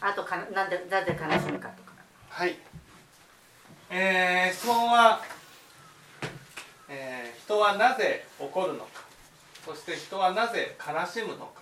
[0.00, 1.92] あとかなんでなぜ悲しむかとか。
[2.28, 2.56] はい。
[3.90, 5.20] えー、質問は、
[6.88, 9.10] えー、人はなぜ怒るのか。
[9.64, 11.60] そして人はなぜ悲しむのか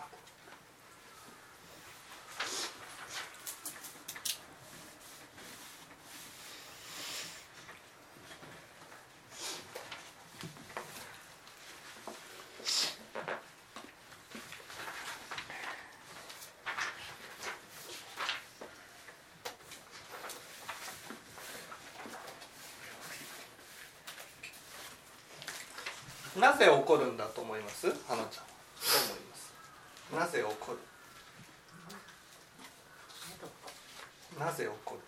[26.38, 27.86] なぜ怒るんだと思います？
[27.86, 28.16] 花ちゃん。
[28.16, 29.52] 思います。
[30.10, 30.78] なぜ怒る？
[34.40, 35.00] なぜ怒る？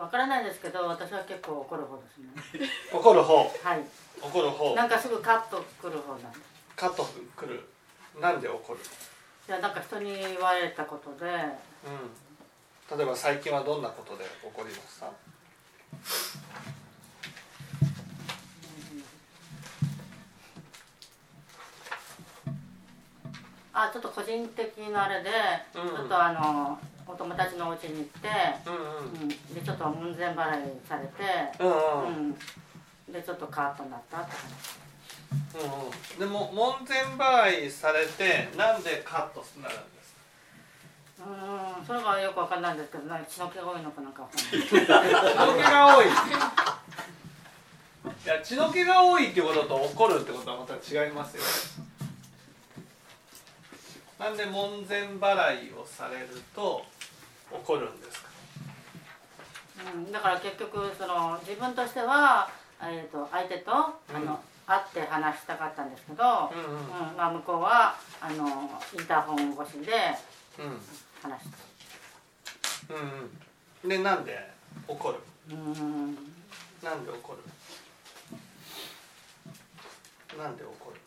[0.00, 2.68] わからないですけど私は結構怒る方ですね。
[2.92, 3.36] 怒る方？
[3.36, 3.84] はい。
[4.20, 4.74] 怒る方？
[4.74, 6.38] なんかすぐカッとくる方なんで。
[6.74, 7.68] カットくる。
[8.20, 8.80] なんで怒る？
[8.80, 11.30] いやなんか人に言われたことで。
[11.30, 12.98] うん。
[12.98, 15.06] 例えば最近はどんなことで怒りました？
[23.74, 25.30] あちょっと個人的なあれで、
[25.74, 28.28] うんちょっとあのお友達のお家に行って、
[28.66, 31.12] うんうん、でちょっと門前払いされて、
[31.58, 31.74] うんうん。
[31.74, 32.36] うん。
[33.08, 34.30] うん、でちょっとカーッとなったって
[35.56, 36.18] 感うんうん。
[36.18, 40.14] でも門前払いされてなんでカットなるんです
[41.16, 41.86] じうん。
[41.86, 46.06] それがよくわかんないんですけどなんか血の気が多いのかなんか血の気が多い。
[48.24, 51.42] いや血の気が多いっていうことと怒るってことはまた違いますよ
[54.22, 56.84] なんで門前払いをされると
[57.50, 58.28] 怒るんですか？
[59.96, 62.48] うん、だから結局その自分としては、
[62.80, 64.24] えー、と相手と、あうん。
[64.24, 66.60] の会って話したかったんですけど、うん。
[67.10, 69.92] うんまあ、向こうはあのインターホン越しで
[70.60, 70.80] うん。
[71.20, 71.48] 話し
[72.86, 72.94] た。
[72.94, 73.00] うん
[73.82, 73.88] うん。
[73.88, 74.52] でなんで
[74.86, 75.18] 怒る？
[75.50, 76.16] うん。
[76.80, 77.38] なんで怒る？
[80.38, 81.00] なんで怒る？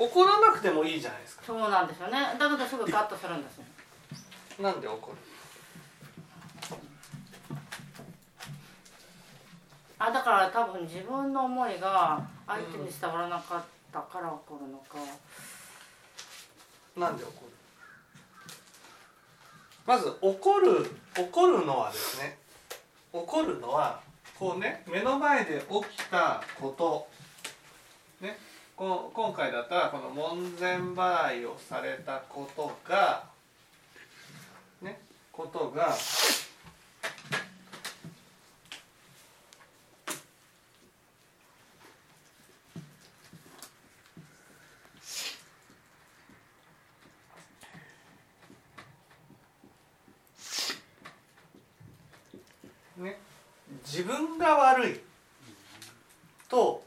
[0.00, 1.42] 怒らなくてもいいじゃないですか。
[1.46, 2.34] そうなんですよね。
[2.38, 3.64] だけどすぐカットするんですよ。
[4.58, 5.16] なんで怒る？
[9.98, 13.62] あだから多分自分の思いが相手に伝わらなかっ
[13.92, 14.96] たから怒るのか、
[16.96, 17.52] なんで怒る？
[19.84, 22.38] まず怒る怒るのはですね
[23.12, 24.00] 怒るのは
[24.38, 27.06] こうね目の前で起きたこと。
[28.24, 28.38] ね
[28.80, 33.24] こ今回だったらこの門前払いをされたことが
[34.80, 34.98] ね
[35.30, 35.94] ことが
[52.96, 53.18] ね、
[53.84, 55.00] 自分が悪い
[56.48, 56.82] と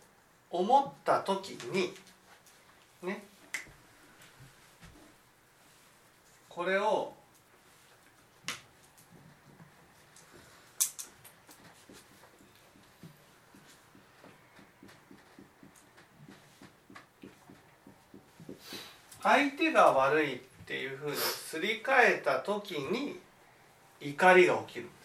[0.53, 1.93] 思った時に
[3.01, 3.23] ね
[6.47, 7.11] これを
[19.23, 23.19] 相手が悪いっていうふうにすり替えた時に
[24.01, 25.03] 怒りが起きるんです。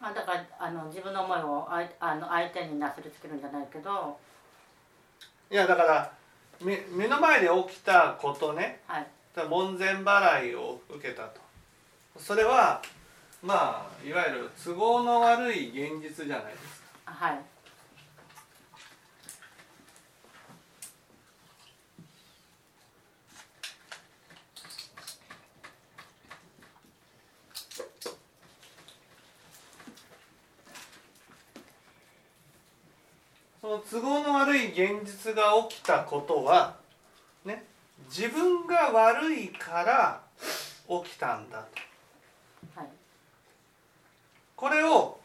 [0.00, 4.18] あだからあの自分の思いを相あの相手になすりつけるんじゃないけど。
[5.50, 6.12] いやだから
[6.60, 8.80] 目目の前で起きたことね。
[8.86, 9.06] はい。
[9.48, 11.40] 門前払いを受けたと。
[12.18, 12.82] それは
[13.42, 16.67] まあいわゆる都合の悪い現実じゃないですか
[17.18, 17.40] はい。
[33.60, 36.76] その都合の悪い現実が起きたことは
[37.44, 37.64] ね
[38.08, 40.20] 自分が悪いから
[40.88, 41.66] 起きたんだ
[42.74, 42.88] とはい
[44.54, 45.18] これを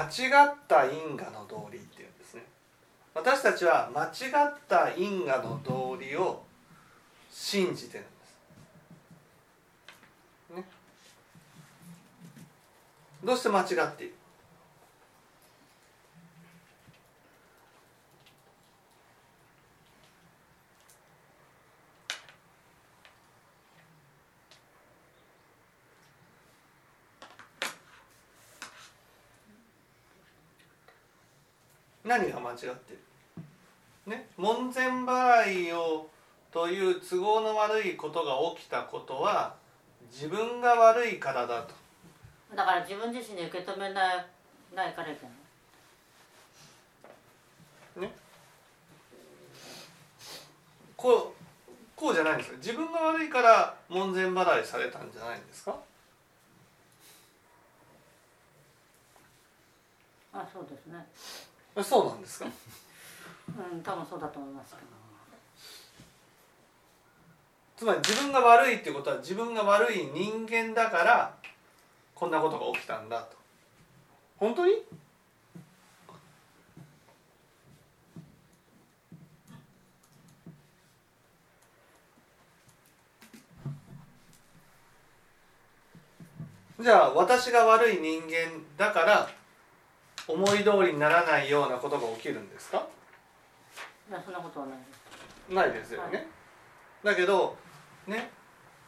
[0.00, 2.44] 間違った因果の道理っていうんですね。
[3.14, 4.08] 私たちは間違
[4.48, 6.42] った因果の道理を
[7.30, 8.10] 信じてるんで
[10.54, 10.64] す、ね、
[13.22, 14.14] どうして間違っている？
[32.10, 32.74] 何が間違ってる？
[34.06, 34.26] ね？
[34.36, 36.08] 門前払いを
[36.50, 39.54] という都合の悪いことが起きたことは
[40.10, 41.72] 自分が悪いからだと。
[42.56, 44.26] だから自分自身で受け止めない
[44.74, 45.24] ないからいけ
[48.00, 48.10] ない。
[48.10, 48.12] ね？
[50.96, 51.32] こう
[51.94, 52.56] こうじゃないんですよ。
[52.56, 55.78] 自分が悪いから門前払いされたんじゃないんですか？
[60.32, 61.06] あそうですね
[61.76, 62.46] あそうなんですか？
[62.46, 64.86] うん多分そうだと思いますけど。
[67.76, 71.34] つまり自分が悪いっていうことは自分が悪い人間だから
[72.14, 73.36] こんなことが起きたんだと。
[74.36, 74.72] 本当に？
[86.80, 89.30] じゃあ私が悪い人間だから
[90.32, 92.86] 思い通りにならないようなことが起きるんですか？
[94.08, 95.54] いやそんなことはないです。
[95.54, 96.26] ないですよね、はい。
[97.04, 97.56] だけど
[98.06, 98.30] ね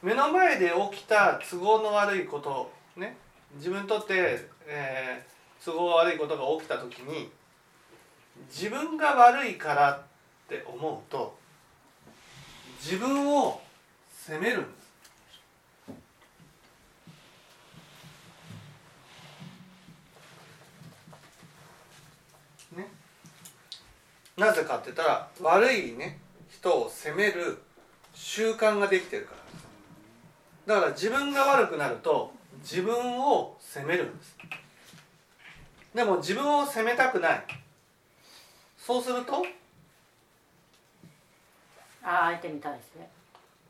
[0.03, 3.17] 目の前で起きた都合の悪いことね
[3.57, 5.33] 自分にとって、えー
[5.65, 7.31] 都合悪いことが起きた時に
[8.49, 10.03] 自分が悪いからっ
[10.49, 11.39] て思うと
[12.81, 13.61] 自分を
[14.13, 14.82] 責めるんです
[24.37, 26.19] なぜかって言ったら悪いね
[26.49, 27.59] 人を責める
[28.15, 29.43] 習慣ができてるから。
[29.53, 29.63] です
[30.67, 34.37] だから自分が悪くなると自分を責めるんです。
[35.95, 37.45] でも自分を責めたくない。
[38.79, 39.45] そうすると
[42.03, 43.09] あ相手に対して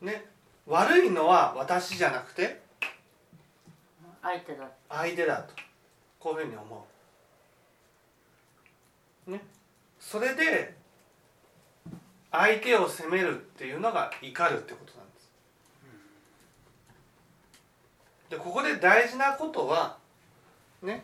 [0.05, 0.25] ね。
[0.65, 2.61] 悪いのは私じゃなくて
[4.21, 5.53] 相手だ相手だと。
[6.19, 6.87] こういうふうに思
[9.27, 9.31] う。
[9.31, 9.41] ね
[10.09, 10.75] それで
[12.31, 15.29] 相手を責めるっていうのが怒るってことなんです。
[18.29, 19.97] でここで大事なことは
[20.83, 21.03] ね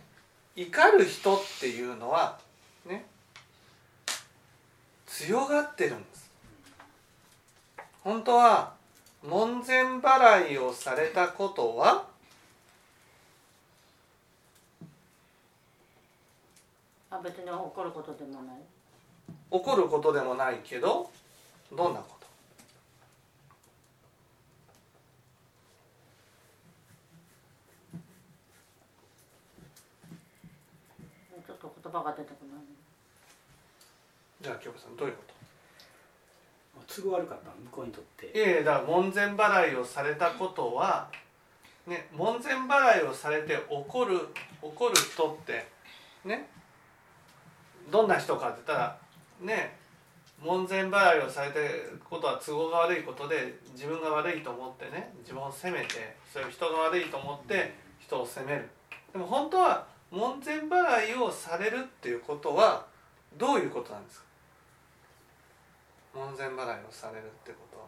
[0.55, 2.39] 怒る人っていうのは
[2.85, 3.05] ね
[5.07, 6.29] 強がってるんです。
[8.03, 8.73] 本当は
[9.23, 12.05] 門前払いをされたことは
[17.09, 18.55] あ別に怒ることでもない。
[19.51, 21.09] 怒ることでもないけど
[21.71, 22.27] どんなこと？
[31.47, 32.63] ちょっと言葉が出てこない。
[34.41, 35.23] じゃあ京子さんどういうこ
[36.87, 38.27] 都合悪かったの向こうにとって。
[38.27, 41.09] といやいやだから門前払いをされたことは
[41.85, 44.29] ね門前払いをされて怒る
[44.61, 45.67] 怒る人って
[46.25, 46.49] ね
[47.91, 48.97] どんな人かって言ったら
[49.41, 49.77] ね
[50.41, 58.69] 門前払いをされてることは都合が悪いことで自分が悪いと思ってね自分を責めてそれを人が悪いと思って人を責める。
[59.11, 62.85] でも本当は門前払いをされるっていうことは
[63.37, 64.25] どういうことなんですか？
[66.15, 67.85] 門前払いをされるってことは。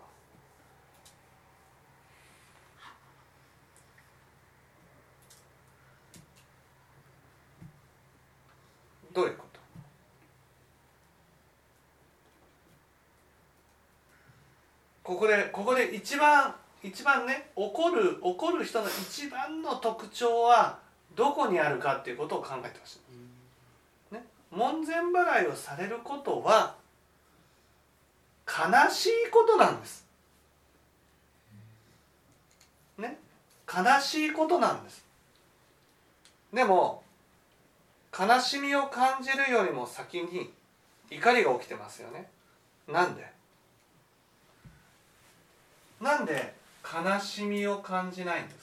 [9.14, 9.51] どういうこと？
[15.12, 20.80] ここでここで一番一番ね怒る怒る人の一番の特徴は
[21.18, 22.98] どこにあるかっていうことを考えてほし
[24.12, 26.76] い、ね、門前払いをされることは
[28.48, 30.08] 悲しいことなんです。
[32.98, 33.18] ね。
[33.68, 35.04] 悲しいことなんです。
[36.54, 37.04] でも
[38.18, 40.54] 悲しみを感じるよりも先に
[41.10, 42.30] 怒りが起きてますよね。
[42.88, 43.41] なんで？
[46.02, 48.62] なんで悲しみを感じないんですか？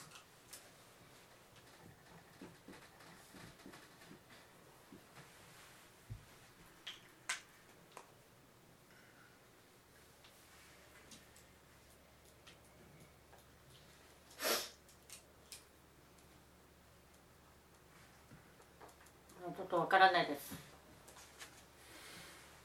[19.57, 20.55] ちょっとわからないです。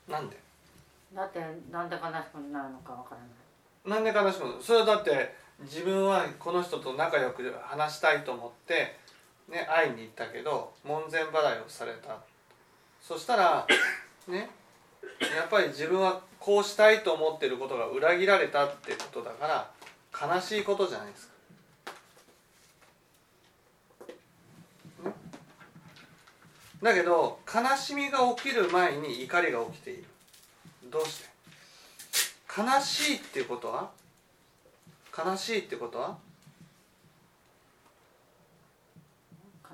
[0.09, 0.37] なんで？
[1.13, 1.39] だって
[1.71, 3.29] なんで悲しくなるのかわからない
[3.85, 8.95] なんで悲しくなるそれはだって自分はこの人と仲良く話したいと思って、
[9.49, 12.17] ね、会いに行ったけど門前払いをされた。
[13.01, 13.67] そしたら
[14.27, 14.49] ね
[15.19, 21.33] やっぱり自分はこうしたいと思ってることが裏切られたってことだから悲しいことじゃないですか。
[26.81, 30.05] だけど悲しみが起きる前に怒りが起きている。
[30.89, 31.32] どうして？
[32.55, 33.89] 悲しいっていうことは？
[35.17, 36.17] 悲しいってことは？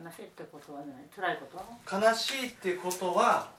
[0.01, 1.47] 悲しいってことはね辛いこ
[1.89, 3.49] と悲しいってことは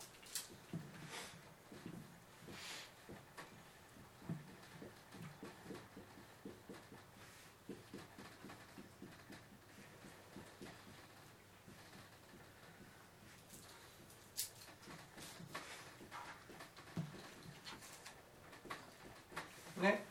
[19.81, 20.05] ね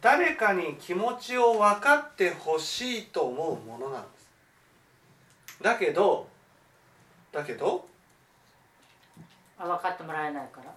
[0.00, 4.28] 誰かに気持ちを分かってほしいと思うものなんです。
[5.62, 6.28] だけど
[7.32, 7.86] だけど
[9.58, 10.70] あ分かってもらえないから。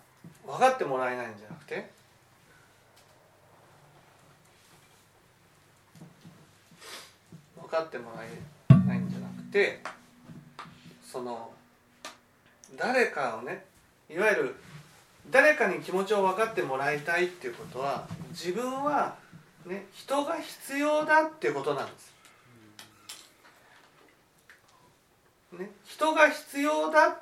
[0.46, 1.90] 分かってもらえないんじゃなくて
[7.62, 9.82] 分かってもらえないんじゃなくて
[11.04, 11.52] その
[12.78, 13.66] 誰かをね
[14.10, 14.56] いわゆる
[15.30, 19.16] 誰かに気持ちを分かってもらいたいっていうことは自分は、
[19.68, 22.14] ね、人が必要だっていうことなんです。
[25.52, 27.18] ね、人が必要だっ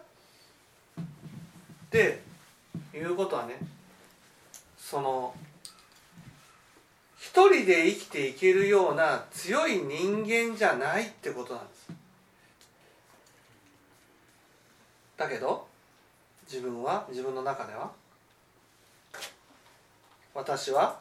[1.90, 2.22] て
[2.94, 3.56] いうことはね
[4.78, 5.34] その
[7.18, 11.92] 一人で生きていけるような強い人間じゃないってことなんです。
[15.18, 15.68] だけど
[16.48, 17.92] 自分は自分の中では
[20.34, 21.00] 私は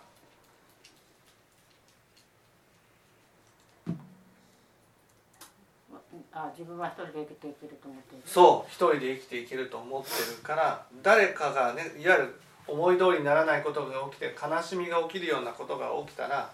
[6.36, 12.34] あ自分は一人で生きていけると思ってそう一人で生きていけると思ってるから誰かがねいわゆる
[12.66, 16.50] 思い通りにならないことが起きて悲しみが起きるようなことが起きたら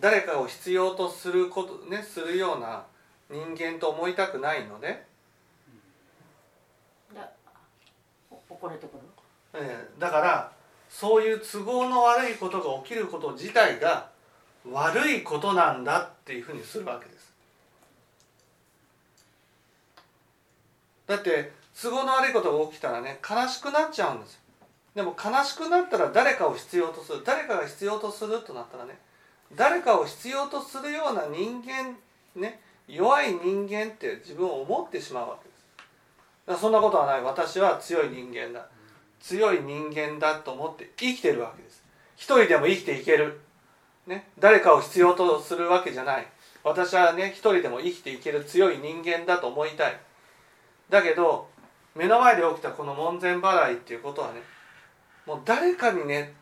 [0.00, 2.84] 誰かを必要とすることねするような
[3.30, 5.02] 人間と思いたくないので、
[8.48, 8.98] 怒れてくる
[9.54, 10.52] えーだから
[10.88, 14.08] そういう都合の悪いことが起きること自体が
[14.70, 17.17] 悪いことなんだっていうふうにするわけです。
[21.08, 21.50] だって
[21.82, 24.40] 都合の悪いことが起きたらね悲しくなっちゃうんですよ。
[24.94, 28.98] でも悲しくなったら誰かを必要とする誰かが必要とするとなったらね
[29.56, 31.96] 誰かを必要とするような人間
[32.36, 36.60] ね弱い人間って自分を思ってしまうわけです。
[36.60, 38.68] そんなことはない私は強い人間だ。
[39.20, 41.82] 強い人間だと思って生きてるわけです
[42.16, 43.40] 一人でも生きていける、
[44.06, 46.26] ね、誰かを必要とするわけじゃない
[46.64, 50.00] 私はね一人でも生きていける強い人間だと思いたい
[50.88, 51.48] だけど
[51.94, 54.40] 目の前で起きたこの門前払いっていうことはね
[55.26, 56.34] もう誰かにね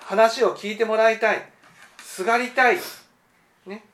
[0.00, 1.52] 話を聞いてもらいたい
[2.02, 2.78] すがりたい
[3.66, 3.84] ね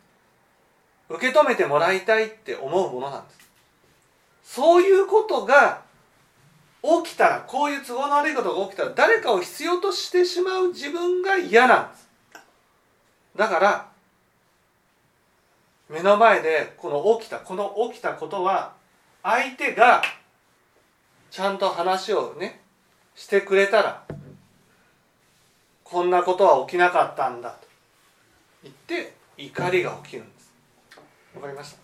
[1.08, 3.44] 受け止めてもらいたいって思うものなんです。
[4.44, 5.82] そういうことが
[6.82, 12.08] 起きたらこういう都合の悪いことが起きたら誰かを必要としてしまう自分が嫌なんです。
[13.36, 13.88] だから
[15.88, 18.74] 目の前でこの起きたこの起きたことは
[19.24, 20.02] 相手が
[21.30, 22.60] ちゃんと話をね
[23.16, 24.04] してくれたら
[25.82, 27.66] こんなことは起きなかったんだと。
[28.62, 30.52] 言って怒りが起きるんです。
[31.34, 31.78] わかりました？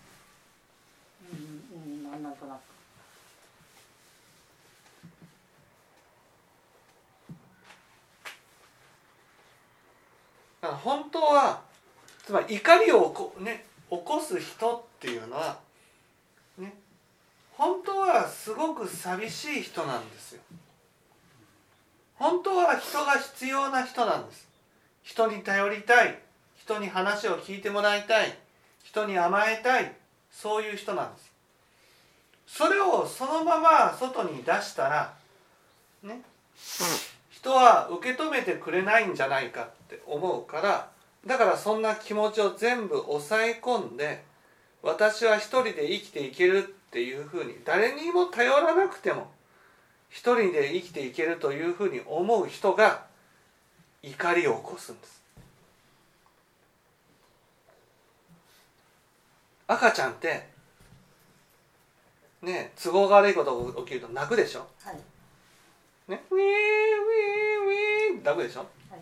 [1.33, 2.59] うんうんなんとなく。
[10.61, 11.61] だから本当は
[12.23, 15.57] つまり怒りを起こ,、ね、起こす人っていうのは
[16.57, 16.73] ね
[17.61, 20.41] 本当はすごく寂しい人なんですよ。
[22.15, 24.47] 本当は人が必要な人なんです。
[25.03, 26.17] 人に頼りたい。
[26.57, 28.35] 人に話を聞いてもらいたい。
[28.83, 29.93] 人に甘えたい。
[30.31, 31.31] そういう人なんです。
[32.47, 35.13] それをそのまま外に出したら
[36.01, 36.23] ね
[37.29, 40.89] 人は受け止めてくれないんじゃないかって思うから
[41.27, 44.23] だからそんな気持ちを全部抑え込んで
[44.81, 49.31] 私は一人で生きていけるっていうふうに誰にも頼らなくても
[50.09, 53.05] 一人で生きていけるというふうに思う人が
[54.03, 55.21] 怒りを起こすんです。
[59.67, 60.49] 赤ちゃんって
[62.41, 64.67] ね都合が悪いことが起きると泣くでしょ？
[64.83, 64.95] はい。
[66.09, 69.01] ねウィーウィーウィーって泣くでしょ、はい。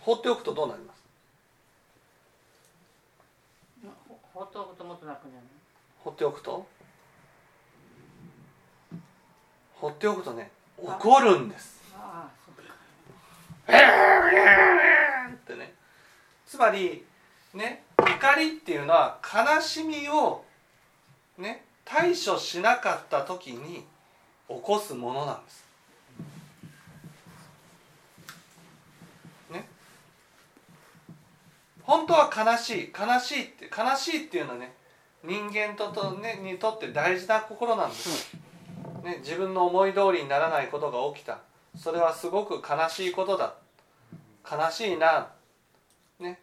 [0.00, 1.02] 放っておくとどうなります？
[4.06, 5.46] ほ放っておくともっと楽になる
[6.04, 6.66] 放っておくと？
[9.82, 11.82] 放っておくとね怒るんです
[15.34, 15.74] ってね
[16.46, 17.04] つまり
[17.52, 20.44] ね怒りっていうのは悲しみを
[21.36, 23.84] ね対処しなかった時に
[24.48, 25.64] 起こすものなんです。
[29.50, 29.66] ね。
[31.82, 34.76] 本当は悲しい悲しいって悲しいっていうのはね
[35.24, 38.51] 人間とと、ね、にとって大事な心なんです。
[39.02, 41.38] ね、自分の思い通りにならないことが起きた。
[41.76, 43.54] それはすごく悲しいことだ。
[44.50, 45.28] 悲しいな、
[46.18, 46.40] ね、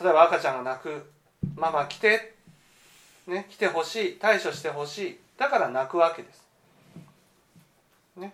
[0.00, 1.10] 例えば赤ちゃんが泣く
[1.56, 2.34] 「ママ来て」
[3.26, 4.18] ね、来てほしい。
[4.18, 5.20] 対処してほしい。
[5.36, 6.46] だから泣くわけです。
[8.16, 8.32] ね、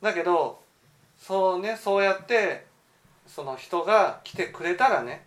[0.00, 0.62] だけど
[1.18, 2.66] そうねそうやって
[3.26, 5.26] その人が来てくれたらね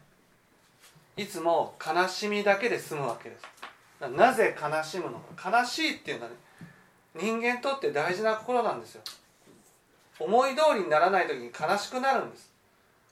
[1.18, 4.10] いつも悲しみだけで済むわけです。
[4.12, 5.52] なぜ悲しむのか。
[5.52, 6.38] 悲しいっていうのはね
[7.16, 9.02] 人間にとって大事な心なんですよ。
[10.20, 12.52] 思い通りにならない時に悲しくなるんです。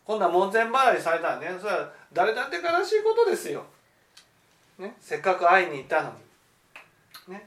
[0.06, 3.66] 今度は門前払いされたらねそれは誰だって悲しいことですよ、
[4.80, 6.14] ね、せっかく会いに行ったの
[7.28, 7.46] に、ね、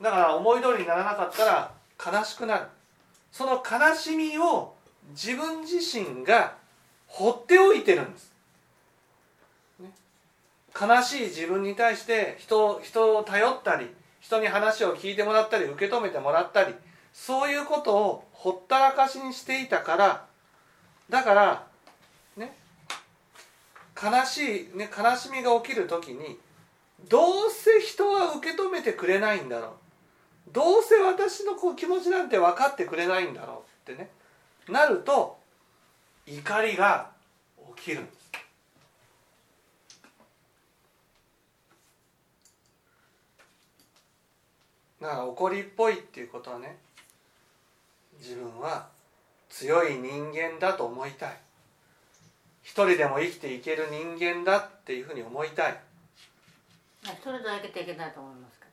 [0.00, 1.70] だから思い通りにならなかったら
[2.20, 2.64] 悲しくなる。
[3.30, 4.74] その悲しみを
[5.10, 6.56] 自分自身が
[7.06, 8.32] 放っておいてるんです、
[9.80, 9.90] ね、
[10.78, 13.90] 悲しい自分に対して人人を頼ったり
[14.28, 16.74] 人に話を聞いてもらったり受け止めてもらったり
[17.14, 20.26] そういうことをほったらかしにしていたから
[21.08, 21.66] だから
[22.36, 22.54] ね
[23.96, 26.38] 悲しい、ね、悲しみが起きる時に
[27.08, 34.10] どうせ人は受け止めてくれないんだろうどうせ私のこう気持ちなんて分かってくれないんだろうってね
[34.68, 35.38] なると
[36.26, 37.12] 怒りが
[37.78, 38.17] 起きるんです。
[45.00, 46.76] だから怒りっぽいっていうことはね
[48.18, 48.88] 自分は
[49.48, 51.36] 強い人間だと思いたい。
[52.62, 55.80] 一人でも生きていける人間だっていうふうに思いたい。
[57.04, 58.66] 一人では生きていけないと思いますけ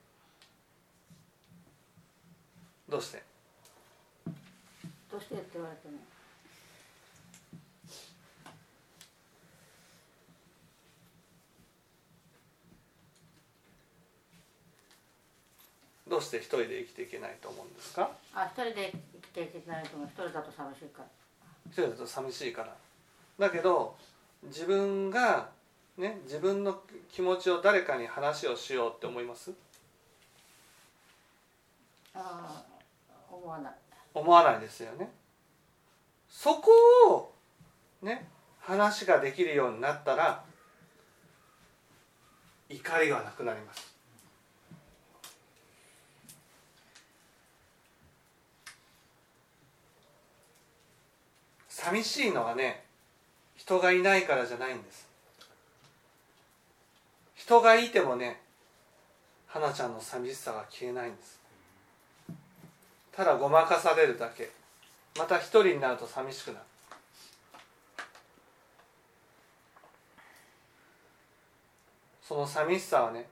[2.90, 3.24] どうして？
[4.25, 4.31] ど
[5.11, 5.94] どうしてって言われても
[16.16, 18.10] どうして一人で生きていけないと思うんですか？
[18.34, 20.08] あ一人で生きていけないと思う。
[20.08, 21.06] 一人だと寂しいから。
[21.68, 22.74] 一人だと寂しいから。
[23.38, 23.98] だけど
[24.44, 25.50] 自分が
[25.98, 26.80] ね自分の
[27.12, 29.51] 気持ちを誰かに話をしようって思います？
[32.14, 32.64] ああ
[33.30, 33.74] 思わない。
[34.14, 35.12] 思わないですよね。
[36.30, 36.72] そこ
[37.10, 37.34] を
[38.01, 38.30] ね
[38.62, 40.46] 話ができるようになったら
[42.70, 43.95] 怒りがなくなります
[51.85, 52.83] 寂しいのはね
[53.55, 55.07] 人がいないからじゃないんです。
[57.35, 58.41] 人がいてもね
[59.45, 61.39] 花ちゃんの寂しさが消えないんです。
[63.11, 64.50] ただごまかされるだけ。
[65.19, 66.59] また一人になると寂しくなる。
[72.24, 73.27] その寂しさはね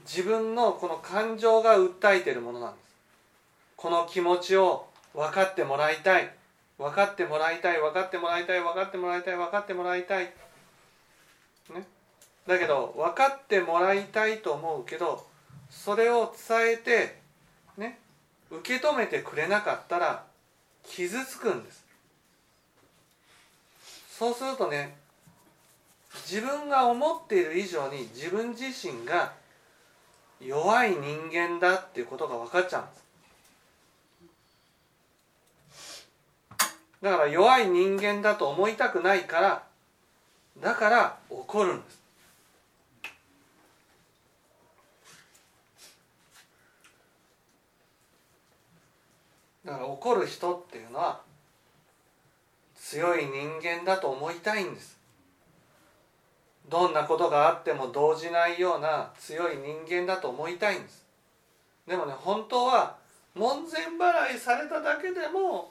[0.00, 2.96] 自分のこの感情が訴えているものなんです。
[3.76, 6.37] この気持ちを分かってもらいたい。
[6.78, 10.32] 分かってもらいたい分かってもらいたい分かってもらいたい分かってもらいたい、ね、
[12.46, 15.26] だけど分かってもらいたいと思うけど
[15.70, 17.18] それを伝えて
[17.76, 17.98] ね。
[18.50, 20.24] 受け止めてくれなかったら
[20.86, 21.84] 傷つくんです。
[24.10, 24.96] そうするとね
[26.26, 29.32] 自分が思っている以上に自分自身が
[30.40, 33.04] 弱い人間だっていうことが分かっちゃうんです。
[37.00, 39.62] だから弱い人間だと思いたくないから
[40.60, 41.98] だから怒るんです。
[49.64, 51.20] だから怒る人っていうのは
[52.74, 54.98] 強い人間だと思いたいんです。
[56.68, 61.04] どんなことがあっても動じないような強い人間だと思いたいんです。
[61.86, 62.96] でもね本当は
[63.34, 65.70] 門前払いされただけでも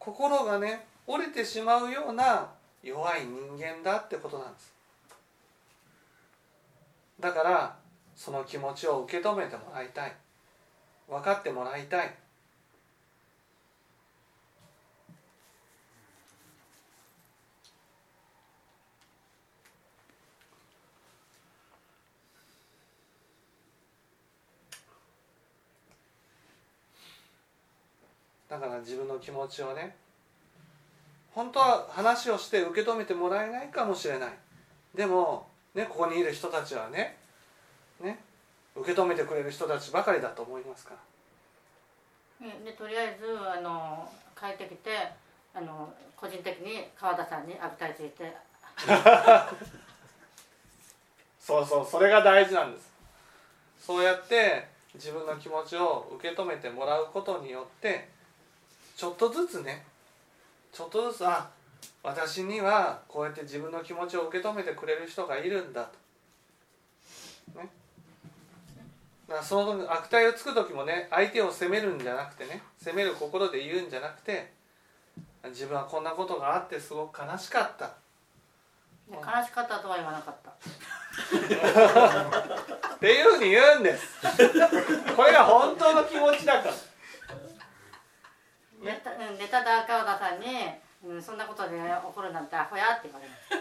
[0.00, 2.48] 心がね折れてしまうような
[2.82, 4.72] 弱い人間だってことなんです。
[7.20, 7.76] だから
[8.16, 10.16] その気持ちを受け止めてもらいたい。
[11.06, 12.14] 分かってもらいたい。
[28.50, 29.94] だから自分の気持ちをね
[31.32, 34.30] 本当は話をして受け止めてもらえないかもしれない。
[34.94, 37.16] でも、ね、ここにいる人たちはね
[38.02, 38.18] ね
[38.74, 40.94] 受け止めてくれる人たちばかりだと思いますか
[42.40, 42.48] ら。
[42.64, 44.90] でとりあえずあの帰ってきて
[45.54, 48.34] あの個人的に川田さんに悪態ついて。
[51.38, 52.90] そうそうそれが大事なんです。
[53.80, 58.08] そうやって自分の気持ちを受け止めてもらうことによって
[59.00, 59.82] ちょっとずつね。
[60.70, 61.48] ちょっとずつあ
[62.02, 65.88] 私にはこうやって自分の気持ちを受け止めてくれる人がいるんだ
[67.54, 67.58] と。
[67.58, 67.70] ね。
[69.26, 74.52] だからその悪態をつく時もね相手を責めるんじゃなくてね責める心で言うんじゃなくて
[75.46, 77.94] 自分はこんなことがあってすごく悲しかった。
[79.10, 80.50] で悲しかったとは言わなかった。
[82.96, 84.20] っていうふうに言うんです。
[85.16, 86.89] これが本当の気持ちだから
[88.80, 90.46] でたうんでただ川田さんに、
[91.04, 93.56] うん「そんなことで怒るなんてアホや」って言われました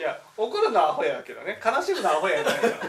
[0.00, 1.60] いや怒るのはアホやだけどね。
[1.62, 2.88] 悲しむのはアホやじゃないから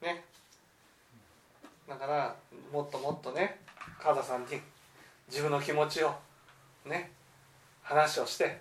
[0.00, 0.24] ね。
[1.88, 2.39] だから
[2.72, 3.60] もっともっとね
[4.00, 4.46] 川田さんに
[5.28, 6.14] 自分の気持ちを
[6.86, 7.10] ね
[7.82, 8.60] 話をして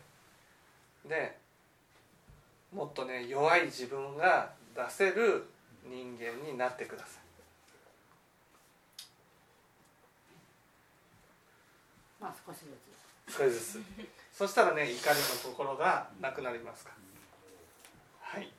[1.08, 1.38] で
[2.74, 5.46] もっとね弱い自分が出せる
[5.86, 7.24] 人間になってください。
[12.22, 12.66] まあ少しず
[13.34, 13.38] つ。
[13.38, 13.84] 少しずつ。
[14.40, 14.96] そしたらね怒りの
[15.44, 18.50] 心がなくなりますからはい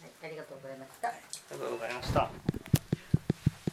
[0.00, 1.08] はいありがとうございました。
[1.08, 1.12] あ
[1.52, 2.51] りがとうございました。